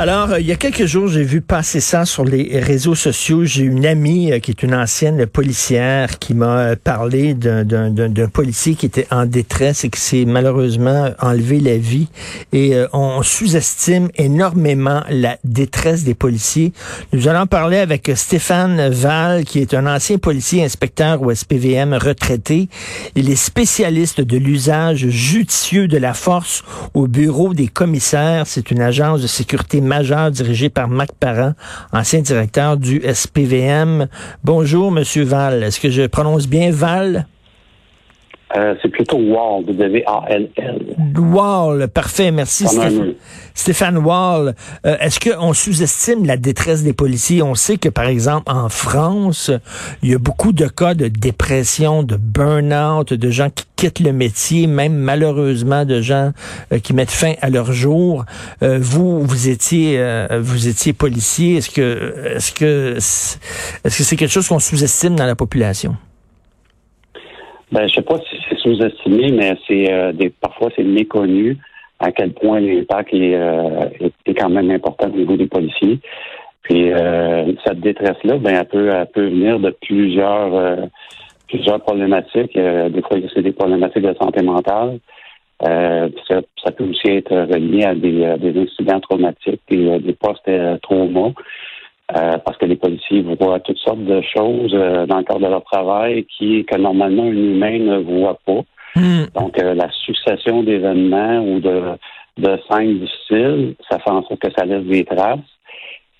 Alors, 0.00 0.30
euh, 0.30 0.40
il 0.40 0.46
y 0.46 0.52
a 0.52 0.56
quelques 0.56 0.86
jours, 0.86 1.08
j'ai 1.08 1.22
vu 1.22 1.42
passer 1.42 1.78
ça 1.78 2.06
sur 2.06 2.24
les 2.24 2.58
réseaux 2.58 2.94
sociaux. 2.94 3.44
J'ai 3.44 3.64
une 3.64 3.84
amie 3.84 4.32
euh, 4.32 4.38
qui 4.38 4.50
est 4.50 4.62
une 4.62 4.74
ancienne 4.74 5.26
policière 5.26 6.18
qui 6.18 6.32
m'a 6.32 6.58
euh, 6.60 6.76
parlé 6.82 7.34
d'un 7.34 8.28
policier 8.32 8.76
qui 8.76 8.86
était 8.86 9.06
en 9.10 9.26
détresse 9.26 9.84
et 9.84 9.90
qui 9.90 10.00
s'est 10.00 10.24
malheureusement 10.24 11.10
enlevé 11.20 11.60
la 11.60 11.76
vie. 11.76 12.08
Et 12.54 12.72
on 12.94 13.22
sous-estime 13.22 14.08
énormément 14.16 15.02
la 15.10 15.36
détresse 15.44 16.02
des 16.02 16.14
policiers. 16.14 16.72
Nous 17.12 17.28
allons 17.28 17.46
parler 17.46 17.76
avec 17.76 18.10
Stéphane 18.14 18.88
Val, 18.88 19.44
qui 19.44 19.58
est 19.58 19.74
un 19.74 19.86
ancien 19.86 20.16
policier 20.16 20.64
inspecteur 20.64 21.20
au 21.20 21.34
SPVM 21.34 21.92
retraité. 21.92 22.70
Il 23.16 23.28
est 23.28 23.36
spécialiste 23.36 24.22
de 24.22 24.38
l'usage 24.38 25.08
judicieux 25.08 25.88
de 25.88 25.98
la 25.98 26.14
force 26.14 26.64
au 26.94 27.06
bureau 27.06 27.52
des 27.52 27.68
commissaires. 27.68 28.46
C'est 28.46 28.70
une 28.70 28.80
agence 28.80 29.20
de 29.20 29.26
sécurité 29.26 29.82
majeur 29.90 30.30
dirigé 30.30 30.70
par 30.70 30.86
Mac 30.86 31.10
Parent, 31.18 31.54
ancien 31.92 32.20
directeur 32.20 32.76
du 32.76 33.02
SPVM. 33.02 34.06
Bonjour, 34.44 34.92
Monsieur 34.92 35.24
Val. 35.24 35.64
Est-ce 35.64 35.80
que 35.80 35.90
je 35.90 36.06
prononce 36.06 36.46
bien 36.46 36.70
Val? 36.70 37.26
Euh, 38.56 38.74
c'est 38.82 38.88
plutôt 38.88 39.16
Wall, 39.16 39.64
W-A-L-L. 39.64 40.80
Wall, 41.16 41.86
parfait, 41.88 42.32
merci 42.32 42.66
Stéphane. 42.66 43.14
Stéphane 43.54 43.98
Wall. 43.98 44.54
Euh, 44.84 44.96
est-ce 44.98 45.20
qu'on 45.20 45.52
sous-estime 45.52 46.26
la 46.26 46.36
détresse 46.36 46.82
des 46.82 46.92
policiers? 46.92 47.42
On 47.42 47.54
sait 47.54 47.76
que, 47.76 47.88
par 47.88 48.06
exemple, 48.06 48.50
en 48.50 48.68
France, 48.68 49.52
il 50.02 50.10
y 50.10 50.14
a 50.14 50.18
beaucoup 50.18 50.52
de 50.52 50.66
cas 50.66 50.94
de 50.94 51.06
dépression, 51.06 52.02
de 52.02 52.16
burn-out, 52.16 53.12
de 53.12 53.30
gens 53.30 53.50
qui 53.50 53.66
quittent 53.76 54.00
le 54.00 54.12
métier, 54.12 54.66
même 54.66 54.96
malheureusement 54.96 55.84
de 55.84 56.00
gens 56.00 56.32
euh, 56.72 56.80
qui 56.80 56.92
mettent 56.92 57.12
fin 57.12 57.34
à 57.42 57.50
leur 57.50 57.72
jour. 57.72 58.24
vous, 58.60 59.22
vous 59.22 59.48
étiez, 59.48 60.04
vous 60.40 60.66
étiez 60.66 60.92
policier. 60.92 61.56
Est-ce 61.56 61.70
que, 61.70 62.34
est-ce 62.34 62.52
que, 62.52 62.96
est-ce 62.96 63.38
que 63.84 64.02
c'est 64.02 64.16
quelque 64.16 64.32
chose 64.32 64.48
qu'on 64.48 64.58
sous-estime 64.58 65.14
dans 65.14 65.26
la 65.26 65.36
population? 65.36 65.96
Ben, 67.72 67.86
je 67.86 67.94
sais 67.94 68.02
pas 68.02 68.18
si 68.28 68.39
sous-estimé, 68.62 69.32
mais 69.32 69.56
c'est 69.66 69.92
euh, 69.92 70.12
des, 70.12 70.30
parfois 70.30 70.70
c'est 70.76 70.84
méconnu 70.84 71.56
à 71.98 72.12
quel 72.12 72.32
point 72.32 72.60
l'impact 72.60 73.12
est, 73.12 73.34
euh, 73.34 73.88
quand 74.38 74.48
même 74.48 74.70
important 74.70 75.08
au 75.08 75.16
niveau 75.16 75.36
des 75.36 75.46
policiers. 75.46 75.98
Puis 76.62 76.92
euh, 76.92 77.52
cette 77.64 77.80
détresse-là, 77.80 78.38
ben, 78.38 78.54
elle 78.54 78.66
peut, 78.66 79.26
venir 79.28 79.58
de 79.58 79.70
plusieurs 79.80 80.80
problématiques. 81.80 82.54
des 82.54 83.02
fois, 83.02 83.18
c'est 83.34 83.42
des 83.42 83.52
problématiques 83.52 84.02
de 84.02 84.14
santé 84.20 84.42
mentale. 84.42 84.98
Ça, 85.62 86.70
peut 86.76 86.84
aussi 86.84 87.08
être 87.08 87.34
relié 87.34 87.84
à 87.84 87.94
des, 87.94 88.36
des 88.38 88.60
incidents 88.60 89.00
traumatiques, 89.00 89.60
des, 89.68 89.98
des 89.98 90.14
post-traumas. 90.14 91.32
Euh, 92.16 92.38
parce 92.44 92.56
que 92.56 92.66
les 92.66 92.76
policiers 92.76 93.22
voient 93.22 93.60
toutes 93.60 93.78
sortes 93.78 94.04
de 94.04 94.20
choses 94.22 94.72
euh, 94.74 95.06
dans 95.06 95.18
le 95.18 95.22
cadre 95.22 95.40
de 95.40 95.46
leur 95.46 95.62
travail 95.62 96.24
qui 96.24 96.64
que 96.64 96.76
normalement 96.76 97.24
un 97.24 97.28
humain 97.28 97.78
ne 97.78 97.98
voit 97.98 98.38
pas. 98.44 98.62
Hmm. 98.96 99.26
Donc 99.34 99.56
euh, 99.60 99.74
la 99.74 99.88
succession 99.92 100.64
d'événements 100.64 101.38
ou 101.38 101.60
de, 101.60 101.82
de 102.38 102.58
scènes 102.68 102.98
difficiles, 102.98 103.76
ça 103.88 104.00
fait 104.00 104.10
en 104.10 104.22
sorte 104.24 104.40
que 104.40 104.50
ça 104.56 104.64
laisse 104.64 104.84
des 104.86 105.04
traces 105.04 105.38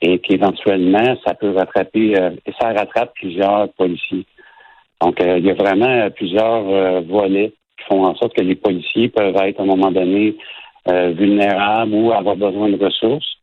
et 0.00 0.20
qu'éventuellement 0.20 1.16
ça 1.26 1.34
peut 1.34 1.50
rattraper 1.56 2.12
et 2.46 2.52
ça 2.60 2.68
rattrape 2.68 3.12
plusieurs 3.14 3.68
policiers. 3.70 4.26
Donc 5.00 5.16
il 5.20 5.44
y 5.44 5.50
a 5.50 5.54
vraiment 5.54 6.08
plusieurs 6.10 7.02
volets 7.02 7.52
qui 7.78 7.84
font 7.86 8.04
en 8.04 8.14
sorte 8.14 8.34
que 8.34 8.42
les 8.42 8.54
policiers 8.54 9.08
peuvent 9.08 9.36
être 9.36 9.60
à 9.60 9.62
un 9.62 9.66
moment 9.66 9.90
donné 9.90 10.36
vulnérables 10.86 11.94
ou 11.94 12.12
avoir 12.12 12.36
besoin 12.36 12.68
de 12.68 12.82
ressources 12.82 13.39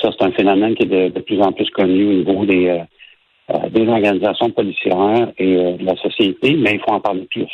ça, 0.00 0.10
c'est 0.12 0.24
un 0.24 0.32
phénomène 0.32 0.74
qui 0.74 0.84
est 0.84 1.10
de, 1.10 1.20
plus 1.20 1.40
en 1.40 1.52
plus 1.52 1.68
connu 1.70 2.06
au 2.06 2.12
niveau 2.12 2.44
des, 2.44 2.68
euh, 2.68 2.78
euh, 3.50 3.68
des 3.70 3.86
organisations 3.88 4.50
policières 4.50 5.32
et 5.38 5.56
euh, 5.56 5.76
de 5.76 5.84
la 5.84 5.96
société, 5.96 6.54
mais 6.56 6.74
il 6.74 6.80
faut 6.80 6.92
en 6.92 7.00
parler 7.00 7.26
plus. 7.30 7.50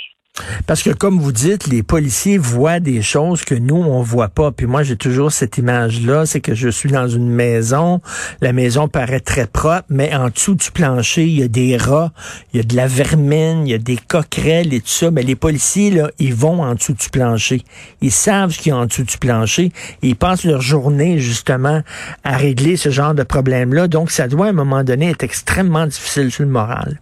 Parce 0.66 0.82
que 0.82 0.90
comme 0.90 1.18
vous 1.18 1.32
dites, 1.32 1.66
les 1.66 1.82
policiers 1.82 2.38
voient 2.38 2.80
des 2.80 3.02
choses 3.02 3.44
que 3.44 3.54
nous, 3.54 3.76
on 3.76 4.02
voit 4.02 4.28
pas. 4.28 4.52
Puis 4.52 4.66
moi, 4.66 4.82
j'ai 4.82 4.96
toujours 4.96 5.32
cette 5.32 5.58
image-là, 5.58 6.26
c'est 6.26 6.40
que 6.40 6.54
je 6.54 6.68
suis 6.68 6.90
dans 6.90 7.08
une 7.08 7.28
maison, 7.28 8.00
la 8.40 8.52
maison 8.52 8.88
paraît 8.88 9.20
très 9.20 9.46
propre, 9.46 9.84
mais 9.88 10.14
en 10.14 10.28
dessous 10.28 10.54
du 10.54 10.70
plancher, 10.70 11.24
il 11.24 11.40
y 11.40 11.42
a 11.42 11.48
des 11.48 11.76
rats, 11.76 12.12
il 12.52 12.58
y 12.58 12.60
a 12.60 12.62
de 12.62 12.76
la 12.76 12.86
vermine, 12.86 13.66
il 13.66 13.70
y 13.70 13.74
a 13.74 13.78
des 13.78 13.96
coquerelles 13.96 14.74
et 14.74 14.80
tout 14.80 14.88
ça. 14.88 15.10
Mais 15.10 15.22
les 15.22 15.36
policiers, 15.36 15.90
là, 15.90 16.10
ils 16.18 16.34
vont 16.34 16.62
en 16.62 16.74
dessous 16.74 16.94
du 16.94 17.08
plancher. 17.10 17.62
Ils 18.00 18.12
savent 18.12 18.50
ce 18.50 18.58
qu'il 18.58 18.70
y 18.70 18.72
a 18.74 18.78
en 18.78 18.86
dessous 18.86 19.04
du 19.04 19.18
plancher 19.18 19.72
ils 20.02 20.16
passent 20.16 20.44
leur 20.44 20.60
journée, 20.60 21.18
justement, 21.18 21.82
à 22.24 22.36
régler 22.36 22.76
ce 22.76 22.90
genre 22.90 23.14
de 23.14 23.22
problème-là. 23.22 23.88
Donc, 23.88 24.10
ça 24.10 24.28
doit, 24.28 24.46
à 24.46 24.50
un 24.50 24.52
moment 24.52 24.84
donné, 24.84 25.10
être 25.10 25.24
extrêmement 25.24 25.86
difficile 25.86 26.30
sur 26.30 26.44
le 26.44 26.50
moral. 26.50 27.00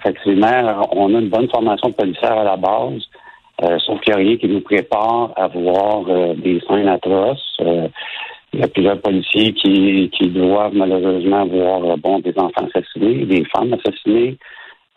Effectivement, 0.00 0.86
on 0.92 1.14
a 1.14 1.18
une 1.18 1.28
bonne 1.28 1.50
formation 1.50 1.92
policière 1.92 2.38
à 2.38 2.44
la 2.44 2.56
base, 2.56 3.02
euh, 3.62 3.78
sauf 3.80 4.00
qu'il 4.00 4.14
n'y 4.14 4.20
a 4.20 4.24
rien 4.24 4.36
qui 4.38 4.48
nous 4.48 4.62
prépare 4.62 5.32
à 5.36 5.48
voir 5.48 6.04
euh, 6.08 6.34
des 6.34 6.60
scènes 6.66 6.88
atroces. 6.88 7.56
Euh, 7.60 7.88
il 8.52 8.60
y 8.60 8.62
a 8.62 8.68
plusieurs 8.68 9.00
policiers 9.00 9.52
qui, 9.52 10.10
qui 10.16 10.28
doivent 10.28 10.74
malheureusement 10.74 11.44
voir 11.46 11.98
bon 11.98 12.18
des 12.20 12.36
enfants 12.36 12.66
assassinés, 12.74 13.26
des 13.26 13.44
femmes 13.44 13.74
assassinées, 13.74 14.38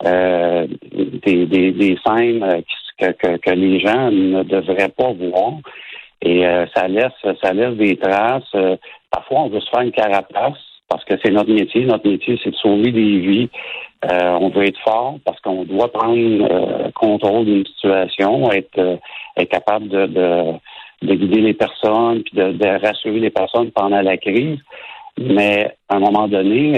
des, 0.02 1.46
des, 1.46 1.70
des, 1.70 1.98
scènes 2.04 2.62
que, 2.98 3.12
que, 3.12 3.36
que, 3.36 3.50
les 3.50 3.78
gens 3.78 4.10
ne 4.10 4.42
devraient 4.42 4.88
pas 4.88 5.12
voir. 5.12 5.52
Et 6.20 6.42
ça 6.74 6.88
laisse 6.88 7.12
ça 7.42 7.52
laisse 7.52 7.76
des 7.76 7.96
traces. 7.96 8.50
parfois, 9.08 9.42
on 9.42 9.48
veut 9.50 9.60
se 9.60 9.70
faire 9.70 9.82
une 9.82 9.92
carapace 9.92 10.58
parce 10.88 11.04
que 11.04 11.14
c'est 11.22 11.30
notre 11.30 11.52
métier. 11.52 11.84
Notre 11.84 12.08
métier, 12.08 12.38
c'est 12.42 12.50
de 12.50 12.56
sauver 12.56 12.90
des 12.90 13.18
vies. 13.20 13.50
Euh, 14.10 14.38
on 14.40 14.50
doit 14.50 14.66
être 14.66 14.80
fort 14.80 15.16
parce 15.24 15.40
qu'on 15.40 15.64
doit 15.64 15.90
prendre 15.92 16.16
euh, 16.16 16.90
contrôle 16.94 17.46
d'une 17.46 17.66
situation, 17.66 18.50
être, 18.52 18.78
euh, 18.78 18.96
être 19.36 19.48
capable 19.48 19.88
de, 19.88 20.06
de, 20.06 21.14
guider 21.14 21.40
les 21.40 21.54
personnes, 21.54 22.22
puis 22.22 22.36
de, 22.36 22.86
rassurer 22.86 23.20
les 23.20 23.30
personnes 23.30 23.70
pendant 23.70 24.02
la 24.02 24.16
crise. 24.16 24.58
Mais 25.16 25.72
à 25.88 25.96
un 25.96 26.00
moment 26.00 26.26
donné, 26.26 26.72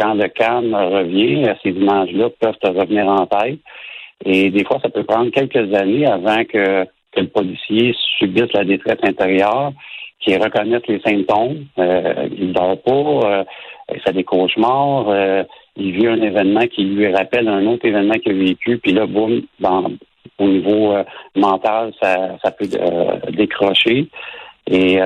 quand 0.00 0.14
le 0.14 0.28
calme 0.28 0.74
revient, 0.74 1.44
ces 1.62 1.70
images-là 1.70 2.30
peuvent 2.40 2.56
te 2.58 2.68
revenir 2.68 3.06
en 3.06 3.26
tête. 3.26 3.58
Et 4.24 4.48
des 4.48 4.64
fois, 4.64 4.78
ça 4.80 4.88
peut 4.88 5.04
prendre 5.04 5.30
quelques 5.30 5.74
années 5.74 6.06
avant 6.06 6.42
que, 6.44 6.84
que 6.84 7.20
le 7.20 7.28
policier 7.28 7.94
subisse 8.18 8.50
la 8.54 8.64
détresse 8.64 9.00
intérieure 9.02 9.72
qui 10.20 10.36
reconnaître 10.36 10.90
les 10.90 11.00
symptômes. 11.00 11.66
Euh, 11.78 12.28
il 12.36 12.48
ne 12.48 12.52
dort 12.52 12.80
pas, 12.82 12.92
euh, 12.92 13.44
il 13.94 14.00
fait 14.00 14.12
des 14.12 14.24
euh, 14.32 15.44
il 15.76 15.92
vit 15.92 16.06
un 16.06 16.20
événement 16.20 16.66
qui 16.66 16.84
lui 16.84 17.12
rappelle 17.12 17.48
un 17.48 17.66
autre 17.66 17.86
événement 17.86 18.14
qu'il 18.14 18.32
a 18.32 18.44
vécu, 18.44 18.78
puis 18.78 18.92
là, 18.92 19.06
boum, 19.06 19.42
au 20.38 20.48
niveau 20.48 20.92
euh, 20.92 21.04
mental, 21.34 21.92
ça, 22.00 22.36
ça 22.42 22.50
peut 22.50 22.68
décrocher. 23.32 24.08
Et 24.68 24.98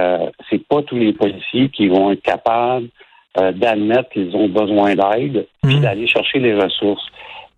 c'est 0.49 0.67
pas 0.67 0.81
tous 0.83 0.97
les 0.97 1.13
policiers 1.13 1.69
qui 1.69 1.89
vont 1.89 2.13
être 2.13 2.23
capables 2.23 2.89
d'admettre 3.37 4.09
qu'ils 4.09 4.35
ont 4.35 4.49
besoin 4.49 4.95
d'aide, 4.95 5.47
puis 5.63 5.77
mmh. 5.77 5.81
d'aller 5.83 6.07
chercher 6.07 6.39
les 6.39 6.55
ressources. 6.55 7.07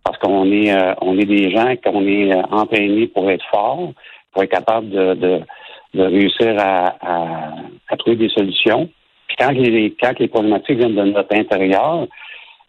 Parce 0.02 0.18
qu'on 0.18 0.50
est 0.50 0.74
on 1.00 1.16
est 1.16 1.26
des 1.26 1.52
gens 1.52 1.76
qu'on 1.76 2.04
est 2.04 2.34
entraînés 2.50 3.06
pour 3.06 3.30
être 3.30 3.44
forts, 3.52 3.92
pour 4.32 4.42
être 4.42 4.50
capable 4.50 4.90
de 4.90 5.42
de 5.94 6.02
réussir 6.02 6.54
à, 6.58 6.94
à, 7.88 7.96
trouver 7.96 8.16
des 8.16 8.28
solutions. 8.30 8.88
Puis 9.26 9.36
quand 9.38 9.50
les, 9.50 9.94
quand 10.00 10.18
les 10.18 10.28
problématiques 10.28 10.78
viennent 10.78 10.94
de 10.94 11.02
notre 11.02 11.34
intérieur, 11.36 12.06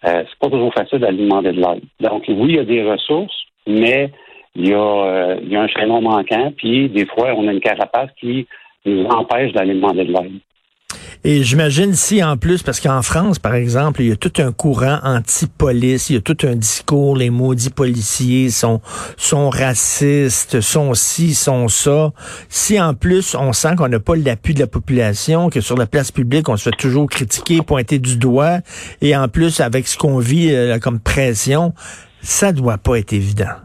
euh, 0.05 0.23
c'est 0.27 0.39
pas 0.39 0.49
toujours 0.49 0.73
facile 0.73 0.99
d'aller 0.99 1.23
demander 1.23 1.51
de 1.51 1.61
l'aide. 1.61 1.83
Donc 1.99 2.23
oui, 2.27 2.49
il 2.49 2.55
y 2.55 2.59
a 2.59 2.65
des 2.65 2.83
ressources, 2.83 3.35
mais 3.67 4.11
il 4.55 4.69
y 4.69 4.73
a, 4.73 4.77
euh, 4.77 5.39
il 5.41 5.49
y 5.49 5.55
a 5.55 5.61
un 5.61 5.67
chaînon 5.67 6.01
manquant, 6.01 6.53
puis 6.55 6.89
des 6.89 7.05
fois, 7.05 7.33
on 7.35 7.47
a 7.47 7.53
une 7.53 7.59
carapace 7.59 8.09
qui 8.19 8.47
nous 8.85 9.05
empêche 9.05 9.53
d'aller 9.53 9.73
demander 9.73 10.05
de 10.05 10.11
l'aide. 10.11 10.39
Et 11.25 11.41
j'imagine 11.41 11.93
si 11.95 12.21
en 12.21 12.35
plus, 12.35 12.63
parce 12.63 12.81
qu'en 12.81 13.01
France, 13.01 13.39
par 13.39 13.55
exemple, 13.55 14.01
il 14.01 14.09
y 14.09 14.11
a 14.11 14.17
tout 14.17 14.33
un 14.39 14.51
courant 14.51 14.99
anti-police, 15.03 16.09
il 16.09 16.13
y 16.15 16.17
a 16.17 16.21
tout 16.21 16.35
un 16.43 16.55
discours, 16.55 17.15
les 17.15 17.29
maudits 17.29 17.69
policiers 17.69 18.49
sont, 18.49 18.81
sont 19.15 19.49
racistes, 19.49 20.59
sont 20.59 20.93
ci, 20.93 21.33
sont 21.33 21.69
ça. 21.69 22.11
Si 22.49 22.79
en 22.79 22.93
plus 22.93 23.35
on 23.35 23.53
sent 23.53 23.75
qu'on 23.77 23.87
n'a 23.87 24.01
pas 24.01 24.17
l'appui 24.17 24.53
de 24.53 24.59
la 24.59 24.67
population, 24.67 25.49
que 25.49 25.61
sur 25.61 25.77
la 25.77 25.85
place 25.85 26.11
publique 26.11 26.49
on 26.49 26.57
se 26.57 26.63
fait 26.63 26.75
toujours 26.77 27.07
critiquer, 27.09 27.61
pointer 27.61 27.99
du 27.99 28.17
doigt, 28.17 28.59
et 29.01 29.15
en 29.15 29.29
plus 29.29 29.61
avec 29.61 29.87
ce 29.87 29.97
qu'on 29.97 30.19
vit 30.19 30.53
euh, 30.53 30.77
comme 30.77 30.99
pression, 30.99 31.73
ça 32.21 32.51
doit 32.51 32.77
pas 32.77 32.99
être 32.99 33.13
évident. 33.13 33.62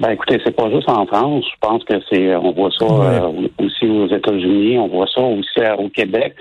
Ben 0.00 0.10
écoutez, 0.10 0.40
c'est 0.44 0.56
pas 0.56 0.70
juste 0.70 0.88
en 0.88 1.06
France. 1.06 1.44
Je 1.48 1.56
pense 1.60 1.84
que 1.84 1.94
c'est, 2.10 2.34
on 2.34 2.52
voit 2.52 2.70
ça 2.76 2.84
euh, 2.84 3.48
aussi 3.58 3.86
aux 3.86 4.08
États-Unis, 4.08 4.78
on 4.78 4.88
voit 4.88 5.06
ça 5.06 5.20
aussi 5.20 5.60
euh, 5.60 5.76
au 5.76 5.88
Québec. 5.88 6.34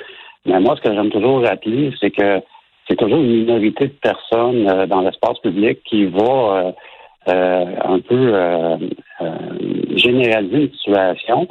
Mais 0.46 0.60
moi, 0.60 0.76
ce 0.76 0.82
que 0.82 0.94
j'aime 0.94 1.12
toujours 1.12 1.44
rappeler, 1.44 1.92
c'est 2.00 2.10
que 2.10 2.42
c'est 2.88 2.96
toujours 2.96 3.20
une 3.20 3.42
minorité 3.42 3.86
de 3.88 3.94
personnes 4.02 4.68
euh, 4.68 4.88
dans 4.88 5.02
l'espace 5.02 5.38
public 5.40 5.80
qui 5.86 6.06
va 6.06 6.74
un 7.28 8.00
peu 8.00 8.34
généraliser 9.96 10.64
une 10.64 10.72
situation, 10.72 11.48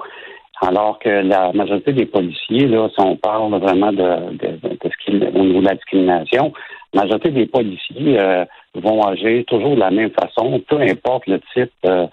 alors 0.61 0.99
que 0.99 1.08
la 1.08 1.52
majorité 1.52 1.93
des 1.93 2.06
policiers, 2.06 2.67
là, 2.67 2.88
si 2.88 3.00
on 3.00 3.14
parle 3.14 3.55
vraiment 3.61 3.93
de, 3.93 4.32
de, 4.32 4.49
de, 4.69 4.79
ce 4.82 5.05
qui 5.05 5.17
au 5.17 5.44
niveau 5.44 5.61
de 5.61 5.67
la 5.67 5.75
discrimination, 5.75 6.52
la 6.92 7.02
majorité 7.02 7.31
des 7.31 7.46
policiers 7.46 8.44
vont 8.75 9.02
agir 9.02 9.44
toujours 9.46 9.75
de 9.75 9.81
la 9.81 9.90
même 9.90 10.10
façon, 10.10 10.60
peu 10.69 10.81
importe 10.81 11.26
le 11.26 11.40
type 11.54 11.72
euh, 11.87 12.06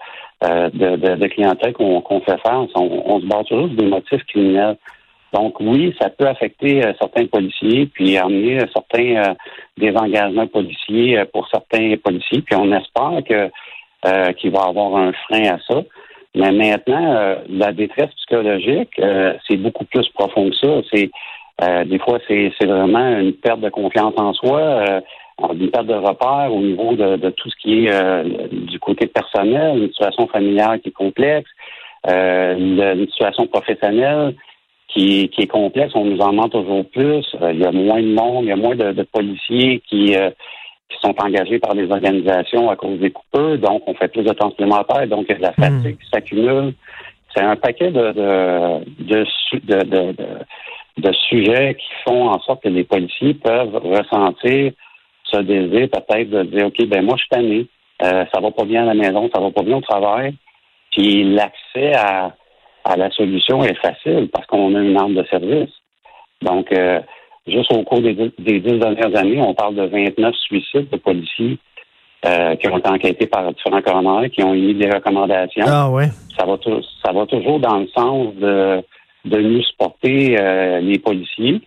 euh, 0.44 0.70
de, 0.70 1.16
de, 1.16 1.26
clientèle 1.26 1.72
qu'on 1.72 2.20
fait 2.20 2.38
face, 2.38 2.70
on, 2.74 3.20
se 3.20 3.26
base 3.26 3.46
toujours 3.46 3.68
sur 3.68 3.76
des 3.76 3.86
motifs 3.86 4.24
criminels. 4.24 4.76
Donc 5.32 5.60
oui, 5.60 5.94
ça 6.00 6.10
peut 6.10 6.26
affecter 6.26 6.84
euh, 6.84 6.92
certains 7.00 7.26
policiers, 7.26 7.86
puis 7.86 8.16
amener 8.16 8.60
certains 8.72 9.34
désengagements 9.76 10.46
policiers 10.46 11.22
pour 11.32 11.48
certains 11.48 11.96
policiers, 11.96 12.42
puis 12.42 12.56
on 12.56 12.72
espère 12.72 13.22
que 13.28 13.50
qu'il 14.34 14.52
va 14.52 14.60
avoir 14.60 14.94
un 14.96 15.12
frein 15.12 15.54
à 15.54 15.58
ça. 15.66 15.82
Mais 16.36 16.52
maintenant, 16.52 17.36
la 17.48 17.72
détresse 17.72 18.14
psychologique, 18.14 18.92
c'est 19.48 19.56
beaucoup 19.56 19.84
plus 19.86 20.08
profond 20.10 20.50
que 20.50 20.54
ça. 20.54 20.82
C'est 20.92 21.10
des 21.60 21.98
fois, 21.98 22.18
c'est 22.28 22.52
vraiment 22.64 23.18
une 23.18 23.32
perte 23.32 23.60
de 23.60 23.68
confiance 23.68 24.14
en 24.16 24.32
soi 24.32 25.02
une 25.38 25.70
perte 25.70 25.86
de 25.86 25.94
repère 25.94 26.52
au 26.52 26.60
niveau 26.60 26.94
de, 26.94 27.30
tout 27.30 27.48
ce 27.50 27.56
qui 27.56 27.86
est 27.86 27.92
euh, 27.92 28.24
du 28.50 28.78
côté 28.78 29.06
personnel, 29.06 29.78
une 29.78 29.88
situation 29.88 30.26
familiale 30.26 30.80
qui 30.80 30.88
est 30.88 30.92
complexe, 30.92 31.48
euh, 32.10 32.56
une, 32.56 33.06
situation 33.06 33.46
professionnelle 33.46 34.34
qui, 34.88 35.28
qui, 35.28 35.42
est 35.42 35.46
complexe. 35.46 35.92
On 35.94 36.04
nous 36.04 36.20
en 36.20 36.30
demande 36.30 36.50
toujours 36.50 36.84
plus. 36.90 37.24
Euh, 37.40 37.52
il 37.52 37.60
y 37.60 37.64
a 37.64 37.72
moins 37.72 38.00
de 38.00 38.14
monde, 38.14 38.44
il 38.44 38.48
y 38.48 38.52
a 38.52 38.56
moins 38.56 38.74
de, 38.74 39.02
policiers 39.04 39.80
qui, 39.88 40.16
qui 40.88 40.98
sont 41.00 41.14
engagés 41.22 41.58
par 41.58 41.74
les 41.74 41.90
organisations 41.90 42.68
à 42.70 42.76
cause 42.76 42.98
des 42.98 43.10
coupeurs. 43.10 43.58
Donc, 43.58 43.82
on 43.86 43.94
fait 43.94 44.08
plus 44.08 44.24
de 44.24 44.32
temps 44.32 44.50
supplémentaire. 44.50 45.06
Donc, 45.06 45.26
il 45.28 45.32
y 45.32 45.34
a 45.34 45.38
de 45.38 45.42
la 45.42 45.50
hmm. 45.50 45.80
fatigue 45.82 45.98
qui 45.98 46.08
s'accumule. 46.10 46.74
C'est 47.34 47.44
un 47.44 47.56
paquet 47.56 47.90
de, 47.90 48.12
de, 48.12 49.24
de, 49.62 49.84
de, 49.84 50.14
de 50.98 51.12
sujets 51.28 51.74
qui 51.74 51.88
font 52.04 52.28
en 52.28 52.40
sorte 52.40 52.62
que 52.62 52.68
les 52.68 52.84
policiers 52.84 53.34
peuvent 53.34 53.76
ressentir 53.76 54.72
ce 55.24 55.40
désir 55.40 55.88
peut-être 55.90 56.30
de 56.30 56.42
dire, 56.44 56.66
OK, 56.66 56.86
ben 56.86 57.04
moi, 57.04 57.16
je 57.16 57.22
suis 57.22 57.28
tanné, 57.30 57.66
euh, 58.02 58.24
ça 58.32 58.40
va 58.40 58.50
pas 58.50 58.64
bien 58.64 58.82
à 58.82 58.86
la 58.86 58.94
maison, 58.94 59.28
ça 59.32 59.40
va 59.40 59.50
pas 59.50 59.62
bien 59.62 59.76
au 59.76 59.80
travail. 59.80 60.34
Puis 60.92 61.24
l'accès 61.34 61.94
à, 61.94 62.32
à 62.84 62.96
la 62.96 63.10
solution 63.10 63.62
est 63.62 63.74
facile 63.74 64.28
parce 64.32 64.46
qu'on 64.46 64.74
a 64.74 64.80
une 64.80 64.98
arme 64.98 65.14
de 65.14 65.24
service. 65.24 65.70
Donc, 66.42 66.72
euh, 66.72 67.00
juste 67.46 67.72
au 67.72 67.82
cours 67.82 68.00
des, 68.00 68.14
des 68.14 68.60
dix 68.60 68.78
dernières 68.78 69.16
années, 69.16 69.40
on 69.40 69.54
parle 69.54 69.74
de 69.74 69.84
29 69.84 70.34
suicides 70.34 70.88
de 70.90 70.96
policiers 70.96 71.58
euh, 72.26 72.56
qui 72.56 72.68
ont 72.68 72.78
été 72.78 72.88
enquêtés 72.88 73.26
par 73.26 73.52
différents 73.52 73.82
coronaires, 73.82 74.30
qui 74.30 74.42
ont 74.42 74.54
émis 74.54 74.74
des 74.74 74.90
recommandations. 74.90 75.64
Ah 75.66 75.90
ouais. 75.90 76.08
Ça 76.38 76.46
va, 76.46 76.56
ça 77.04 77.12
va 77.12 77.26
toujours 77.26 77.60
dans 77.60 77.78
le 77.78 77.88
sens 77.88 78.34
de, 78.36 78.82
de 79.28 79.38
mieux 79.38 79.62
supporter 79.62 80.36
euh, 80.38 80.80
les 80.80 80.98
policiers. 80.98 81.60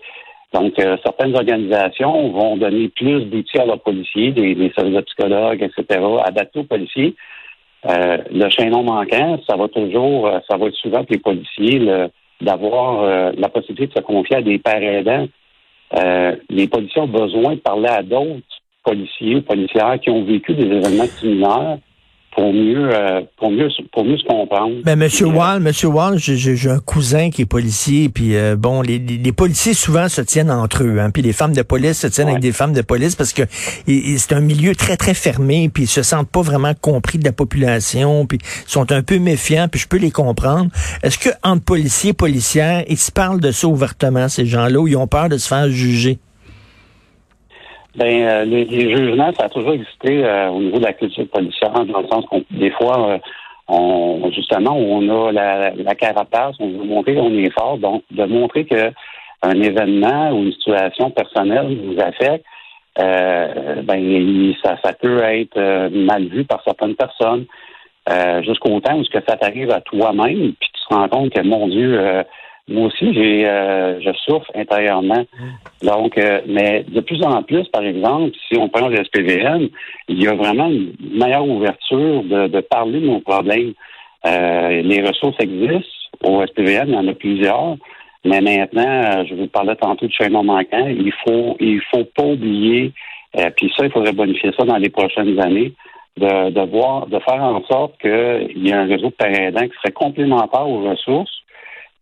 Donc, 0.54 0.78
euh, 0.80 0.98
certaines 1.04 1.36
organisations 1.36 2.30
vont 2.32 2.58
donner 2.58 2.90
plus 2.90 3.22
d'outils 3.26 3.60
à 3.60 3.66
leurs 3.66 3.80
policiers, 3.80 4.32
des, 4.32 4.72
services 4.76 4.96
de 4.96 5.02
psychologues, 5.02 5.64
etc., 5.64 6.00
adaptés 6.24 6.60
aux 6.60 6.64
policiers. 6.64 7.16
Euh, 7.90 8.18
le 8.32 8.50
chaînon 8.50 8.84
manquant, 8.84 9.40
ça 9.50 9.56
va 9.56 9.68
toujours, 9.70 10.30
ça 10.50 10.58
va 10.58 10.68
être 10.68 10.76
souvent 10.76 11.04
que 11.04 11.14
les 11.14 11.20
policiers 11.20 11.90
d'avoir 12.42 13.34
la 13.38 13.50
possibilité 13.50 13.88
de 13.88 13.94
se 13.94 14.06
confier 14.06 14.38
à 14.38 14.42
des 14.42 14.60
pères 14.60 14.84
aidants. 14.84 15.28
les 16.50 16.68
policiers 16.68 17.02
ont 17.02 17.08
besoin 17.08 17.54
de 17.56 17.60
parler 17.60 17.88
à 17.88 18.04
d'autres 18.04 18.42
policiers 18.84 19.38
ou 19.38 19.42
policières 19.42 20.00
qui 20.02 20.10
ont 20.10 20.24
vécu 20.24 20.54
des 20.54 20.66
événements 20.66 21.06
similaires 21.06 21.78
pour 22.36 22.54
mieux, 22.54 22.90
euh, 22.94 23.22
pour 23.38 23.52
mieux, 23.52 23.70
pour 23.92 24.06
mieux 24.06 24.18
se 24.18 24.24
comprendre. 24.24 24.76
Ben, 24.84 24.98
Monsieur 24.98 25.28
Wall, 25.28 25.60
Monsieur 25.60 25.90
Wall, 25.90 26.18
j'ai 26.18 26.70
un 26.70 26.80
cousin 26.80 27.30
qui 27.30 27.42
est 27.42 27.46
policier, 27.46 28.10
puis 28.10 28.36
euh, 28.36 28.56
bon, 28.56 28.82
les, 28.82 29.00
les, 29.00 29.32
policiers 29.32 29.74
souvent 29.74 30.08
se 30.08 30.22
tiennent 30.22 30.52
entre 30.52 30.84
eux, 30.84 31.00
hein, 31.00 31.10
puis 31.12 31.22
les 31.22 31.34
femmes 31.34 31.54
de 31.54 31.62
police 31.62 32.00
se 32.00 32.08
tiennent 32.08 32.30
avec 32.30 32.42
des 32.42 32.54
femmes 32.54 32.74
de 32.74 32.82
police 32.82 33.16
parce 33.16 33.34
que 33.34 33.44
c'est 33.86 34.34
un 34.34 34.40
milieu 34.40 34.76
très 34.76 34.96
très 34.96 35.14
fermé, 35.14 35.70
puis 35.70 35.84
ils 35.84 35.88
se 35.88 36.04
sentent 36.04 36.30
pas 36.30 36.42
vraiment 36.42 36.74
compris 36.74 37.18
de 37.18 37.26
la 37.26 37.34
population, 37.34 38.26
puis 38.26 38.40
sont 38.66 38.92
un 38.92 39.04
peu 39.04 39.20
méfiants, 39.20 39.68
puis 39.70 39.82
je 39.82 39.88
peux 39.88 39.98
les 39.98 40.12
comprendre. 40.12 40.70
Est-ce 41.04 41.18
que 41.18 41.30
entre 41.44 41.64
policiers 41.64 42.12
et 42.12 42.14
policières, 42.14 42.86
ils 42.88 42.98
se 42.98 43.12
parlent 43.12 43.42
de 43.42 43.52
ça 43.52 43.68
ouvertement 43.68 44.30
ces 44.30 44.46
gens-là, 44.46 44.80
ou 44.80 44.88
ils 44.88 44.96
ont 44.96 45.08
peur 45.08 45.28
de 45.28 45.38
se 45.38 45.48
faire 45.48 45.70
juger? 45.70 46.20
Ben, 47.96 48.24
euh, 48.24 48.46
les, 48.46 48.96
jugements, 48.96 49.34
ça 49.34 49.46
a 49.46 49.50
toujours 49.50 49.74
existé 49.74 50.24
euh, 50.24 50.48
au 50.50 50.62
niveau 50.62 50.78
de 50.78 50.86
la 50.86 50.94
culture 50.94 51.28
policière, 51.28 51.72
dans 51.72 52.00
le 52.00 52.08
sens 52.08 52.26
qu'on, 52.26 52.44
des 52.50 52.72
fois, 52.72 53.10
euh, 53.10 53.18
on, 53.68 54.32
justement, 54.34 54.78
on 54.78 55.10
a 55.10 55.32
la, 55.34 55.72
la 55.72 55.96
carapace, 55.96 56.56
on 56.60 56.70
veut 56.70 56.86
montrer 56.86 57.16
qu'on 57.16 57.34
est 57.34 57.52
fort, 57.52 57.78
donc 57.78 58.04
de 58.12 58.24
montrer 58.24 58.66
que 58.66 58.92
un 59.44 59.60
événement 59.62 60.32
ou 60.32 60.44
une 60.44 60.54
situation 60.54 61.10
personnelle 61.10 61.68
nous 61.84 62.00
affecte, 62.00 62.46
ben, 62.96 64.54
ça, 64.64 64.78
ça 64.84 64.94
peut 64.94 65.24
être 65.24 65.90
mal 65.90 66.26
vu 66.28 66.44
par 66.44 66.62
certaines 66.64 66.96
personnes, 66.96 67.46
jusqu'au 68.44 68.80
temps 68.82 68.98
où 68.98 69.04
ce 69.04 69.10
que 69.10 69.24
ça 69.28 69.38
t'arrive 69.38 69.72
à 69.72 69.82
toi-même, 69.82 70.54
puis 70.60 70.70
tu 70.74 70.88
te 70.88 70.94
rends 70.94 71.10
compte 71.10 71.32
que, 71.32 71.42
mon 71.42 71.68
Dieu, 71.70 72.24
moi 72.68 72.88
aussi, 72.88 73.14
j'ai, 73.14 73.48
euh, 73.48 74.00
je 74.02 74.12
souffre 74.26 74.52
intérieurement. 74.56 75.26
Donc, 75.82 76.18
euh, 76.18 76.42
mais 76.48 76.86
de 76.88 77.02
plus 77.02 77.22
en 77.24 77.44
plus, 77.44 77.68
par 77.70 77.84
exemple, 77.84 78.32
si 78.48 78.58
on 78.58 78.70
prend 78.70 78.88
le 78.88 79.04
SPVN, 79.04 79.68
il 80.08 80.22
y 80.22 80.28
a 80.28 80.36
vraiment 80.36 80.68
une 80.68 80.94
meilleure 81.14 81.48
ouverture 81.48 82.24
de, 82.24 82.62
parler 82.62 83.02
de 83.02 83.08
nos 83.08 83.20
problèmes. 83.20 83.74
Euh, 84.26 84.82
les 84.82 85.02
ressources 85.02 85.38
existent. 85.40 85.90
Au 86.24 86.46
SPVN, 86.46 86.90
il 86.90 86.94
y 86.94 86.98
en 86.98 87.08
a 87.08 87.14
plusieurs. 87.14 87.78
Mais 88.24 88.40
maintenant, 88.40 89.26
je 89.26 89.34
vous 89.34 89.48
parlais 89.48 89.76
tantôt 89.76 90.06
de 90.06 90.12
chaînon 90.12 90.44
manquant. 90.44 90.88
Il 90.88 91.12
faut, 91.26 91.58
il 91.60 91.82
faut 91.92 92.06
pas 92.16 92.24
oublier, 92.24 92.92
puis 93.58 93.74
ça, 93.76 93.86
il 93.86 93.92
faudrait 93.92 94.14
bonifier 94.14 94.52
ça 94.56 94.64
dans 94.64 94.78
les 94.78 94.90
prochaines 94.90 95.40
années, 95.42 95.74
de, 96.18 96.52
de 96.52 96.62
voir, 96.70 97.08
de 97.08 97.18
faire 97.18 97.42
en 97.42 97.64
sorte 97.64 98.00
qu'il 98.00 98.64
y 98.64 98.70
ait 98.70 98.74
un 98.74 98.86
réseau 98.86 99.08
de 99.08 99.16
parents 99.16 99.68
qui 99.68 99.76
serait 99.82 99.94
complémentaire 99.94 100.70
aux 100.70 100.88
ressources 100.88 101.41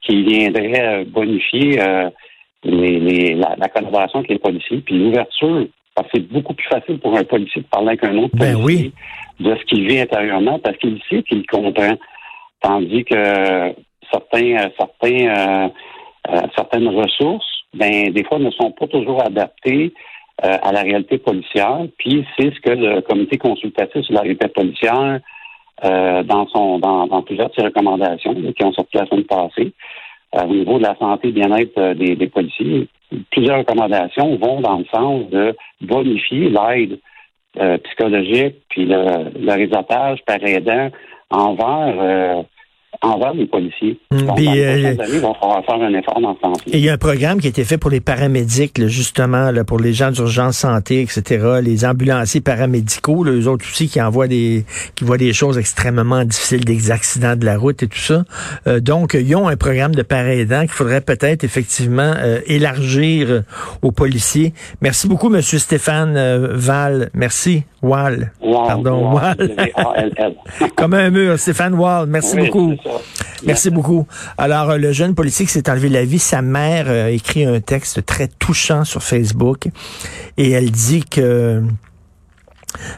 qui 0.02 0.24
viendrait 0.24 1.02
euh, 1.02 1.04
bonifier 1.06 1.82
euh, 1.82 2.10
les, 2.64 3.36
la, 3.36 3.70
collaboration 3.70 4.20
avec 4.20 4.32
les 4.32 4.40
policiers, 4.40 4.82
puis 4.82 4.98
l'ouverture. 4.98 5.68
Parce 5.96 6.08
que 6.12 6.18
c'est 6.18 6.32
beaucoup 6.32 6.54
plus 6.54 6.68
facile 6.68 7.00
pour 7.00 7.18
un 7.18 7.24
policier 7.24 7.62
de 7.62 7.68
parler 7.68 7.90
avec 7.90 8.04
un 8.04 8.18
autre 8.18 8.36
ben 8.36 8.54
policier 8.54 8.94
de 9.40 9.56
ce 9.56 9.64
qu'il 9.66 9.88
vit 9.88 10.00
intérieurement 10.00 10.60
parce 10.60 10.78
qu'il 10.78 11.00
sait 11.10 11.24
qu'il 11.24 11.46
comprend. 11.46 11.96
Tandis 12.62 13.06
que 13.06 13.74
certains, 14.12 14.58
euh, 14.58 14.70
certains, 14.78 15.72
certaines 16.56 16.88
ressources, 16.90 17.48
ben, 17.74 18.12
des 18.12 18.24
fois, 18.24 18.40
ne 18.40 18.52
sont 18.52 18.72
pas 18.72 18.88
toujours 18.88 19.26
adaptées 19.26 19.94
à 20.42 20.72
la 20.72 20.82
réalité 20.82 21.18
policière. 21.18 21.80
Puis 21.98 22.26
c'est 22.38 22.54
ce 22.54 22.60
que 22.62 22.70
le 22.70 23.02
comité 23.02 23.38
consultatif 23.38 24.04
sur 24.04 24.14
la 24.14 24.22
réalité 24.22 24.48
policière 24.48 25.20
euh, 25.86 26.24
dans 26.24 26.48
son 26.48 26.80
dans, 26.80 27.08
dans, 27.08 27.22
plusieurs 27.22 27.50
de 27.50 27.54
ses 27.56 27.64
recommandations 27.64 28.34
qui 28.34 28.64
ont 28.64 28.74
sorti 28.74 28.98
la 28.98 29.06
semaine 29.06 29.24
passée 29.24 29.72
euh, 30.36 30.44
au 30.44 30.54
niveau 30.54 30.78
de 30.78 30.84
la 30.84 30.96
santé 30.98 31.30
et 31.30 31.32
bien-être 31.32 31.78
euh, 31.78 31.94
des, 31.94 32.16
des, 32.16 32.28
policiers. 32.28 32.88
Plusieurs 33.32 33.60
recommandations 33.60 34.36
vont 34.38 34.62
dans 34.62 34.80
le 34.80 34.86
sens 34.94 35.30
de 35.30 35.56
bonifier 35.82 36.50
l'aide 36.50 37.00
psychologique 37.84 38.58
puis 38.70 38.86
le, 38.86 39.32
le 39.40 39.52
réseautage 39.52 40.20
par 40.26 40.38
aidant 40.44 40.90
envers 41.32 42.46
envers 43.02 43.34
les 43.34 43.46
policiers. 43.46 43.98
Mm, 44.12 44.22
Donc, 44.22 44.36
puis, 44.36 44.46
dans 44.46 44.54
les 44.54 44.64
euh, 44.64 44.88
années, 44.90 44.98
il 45.14 45.20
va 45.20 45.34
falloir 45.40 45.64
faire 45.66 45.76
un 45.76 45.94
effort 45.94 46.20
dans 46.22 46.34
ce 46.34 46.40
il 46.68 46.80
y 46.80 46.90
a 46.90 46.94
un 46.94 46.98
programme 46.98 47.40
qui 47.40 47.48
a 47.48 47.50
été 47.50 47.64
fait 47.64 47.78
pour 47.78 47.90
les 47.90 48.02
paramédics, 48.02 48.78
là, 48.78 48.88
justement, 48.88 49.52
là, 49.52 49.64
pour 49.64 49.80
les 49.80 49.94
gens 49.94 50.12
d'urgence 50.12 50.58
santé, 50.58 51.02
etc., 51.02 51.60
les 51.62 51.86
ambulanciers 51.86 52.42
paramédicaux, 52.42 53.24
là, 53.24 53.32
eux 53.32 53.48
autres 53.48 53.66
aussi 53.70 53.88
qui 53.88 54.02
envoient 54.02 54.28
des 54.28 54.66
qui 54.96 55.04
voient 55.04 55.18
des 55.18 55.34
choses 55.34 55.58
extrêmement 55.58 56.24
difficiles, 56.26 56.66
des 56.66 56.92
accidents 56.92 57.36
de 57.36 57.46
la 57.46 57.58
route 57.58 57.84
et 57.84 57.88
tout 57.88 57.98
ça. 57.98 58.24
Euh, 58.68 58.80
donc, 58.80 59.14
ils 59.14 59.36
ont 59.36 59.48
un 59.48 59.58
programme 59.58 59.96
de 59.96 60.04
paraidants 60.04 60.62
qu'il 60.62 60.72
faudrait 60.72 61.02
peut-être 61.02 61.44
effectivement 61.44 62.14
euh, 62.18 62.40
élargir 62.48 63.30
euh, 63.30 63.42
aux 63.82 63.92
policiers. 63.92 64.54
Merci 64.82 65.08
beaucoup, 65.08 65.30
Monsieur 65.30 65.60
Stéphane 65.60 66.16
euh, 66.18 66.50
Val. 66.54 67.10
Merci. 67.14 67.64
Wall. 67.82 68.32
Wow, 68.42 68.68
Pardon, 68.68 69.10
wow, 69.10 69.16
Wall. 69.16 69.36
W-A-L-L. 69.38 70.36
Comme 70.76 70.94
un 70.94 71.10
mur, 71.10 71.40
Stéphane 71.40 71.76
Wall. 71.76 72.08
Merci 72.08 72.36
Oui, 72.36 72.46
beaucoup. 72.48 72.74
Merci 73.46 73.70
beaucoup. 73.70 74.08
Alors, 74.38 74.72
euh, 74.72 74.78
le 74.78 74.92
jeune 74.92 75.16
policier 75.16 75.46
qui 75.46 75.52
s'est 75.52 75.70
enlevé 75.70 75.90
la 75.90 76.06
vie, 76.06 76.20
sa 76.20 76.42
mère 76.42 76.86
euh, 76.88 77.08
a 77.08 77.10
écrit 77.10 77.46
un 77.46 77.60
texte 77.62 78.06
très 78.06 78.28
touchant 78.28 78.84
sur 78.84 79.04
Facebook 79.04 79.68
et 80.38 80.52
elle 80.52 80.72
dit 80.72 81.04
que 81.04 81.64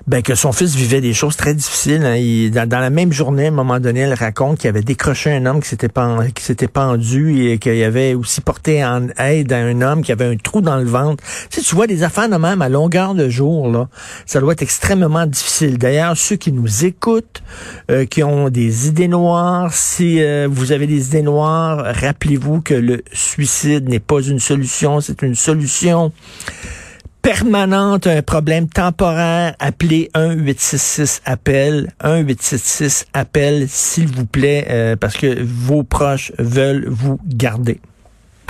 ben, 0.08 0.22
que 0.22 0.36
son 0.36 0.52
fils 0.52 0.76
vivait 0.76 1.02
des 1.02 1.14
choses 1.14 1.36
très 1.36 1.54
difficiles. 1.54 2.04
hein. 2.06 2.66
Dans, 2.66 2.80
la 2.80 2.90
même 2.90 3.14
journée, 3.14 3.46
à 3.46 3.48
un 3.48 3.52
moment 3.52 3.80
donné, 3.80 4.02
elle 4.02 4.14
raconte 4.14 4.60
qu'il 4.60 4.70
avait 4.70 4.82
décroché 4.82 5.32
un 5.32 5.46
homme 5.46 5.62
qui 5.62 5.70
s'était 5.70 5.90
pen- 5.90 6.32
qui 6.34 6.44
s'était 6.44 6.68
pendu 6.68 7.50
et 7.50 7.58
qu'il 7.58 7.82
avait 7.84 8.14
aussi 8.14 8.42
porté 8.42 8.84
en 8.84 9.08
aide 9.18 9.54
à 9.54 9.58
un 9.58 9.82
homme 9.82 10.04
qui 10.04 10.12
avait 10.12 10.26
un 10.26 10.36
trou 10.38 10.62
dans 10.62 10.78
le 10.78 10.86
ventre. 10.86 11.24
Tu, 11.50 11.62
sais, 11.62 11.66
tu 11.66 11.76
vois 11.76 11.88
des 11.88 12.04
affaires 12.04 12.30
de 12.30 12.36
même 12.36 12.62
à 12.62 12.70
longueur 12.70 13.16
de 13.16 13.30
jour, 13.30 13.70
là. 13.70 13.88
Ça 14.26 14.40
doit 14.40 14.54
être 14.54 14.62
extrêmement 14.62 15.26
difficile. 15.26 15.78
D'ailleurs, 15.78 16.18
ceux 16.18 16.36
qui 16.36 16.52
nous 16.52 16.86
écoutent, 16.86 17.42
euh, 17.90 18.06
qui 18.06 18.24
ont 18.24 18.50
des 18.50 18.88
idées 18.88 19.08
noires, 19.08 19.74
si 19.74 20.22
euh, 20.22 20.48
vous 20.52 20.72
avez 20.72 20.88
des 20.88 21.08
idées 21.08 21.22
noires, 21.22 21.84
rappelez-vous 22.02 22.62
que 22.62 22.74
le 22.74 23.04
suicide 23.14 23.88
n'est 23.88 24.00
pas 24.00 24.22
une 24.22 24.40
solution, 24.40 25.02
c'est 25.02 25.22
une 25.22 25.36
solution 25.36 26.12
permanente, 27.22 28.08
un 28.08 28.22
problème 28.22 28.68
temporaire, 28.68 29.56
appelez 29.60 30.10
1-866-APPEL, 30.16 31.94
1-866-APPEL, 32.04 33.68
s'il 33.68 34.08
vous 34.08 34.26
plaît, 34.26 34.68
euh, 34.70 34.96
parce 34.96 35.18
que 35.18 35.42
vos 35.44 35.84
proches 35.84 36.32
veulent 36.38 36.88
vous 36.88 37.20
garder. 37.26 37.80